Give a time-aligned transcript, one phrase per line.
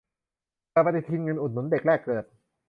[0.71, 2.25] เปิดปฏิทินเงินอุดหนุนเด็กแรกเกิด